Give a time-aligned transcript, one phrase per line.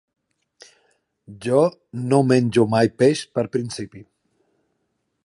[1.45, 1.59] Jo
[2.13, 4.03] no menjo mai peix per principi.